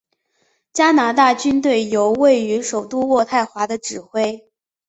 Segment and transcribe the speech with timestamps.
[0.73, 4.47] 加拿大军队由位于首都渥太华的指挥。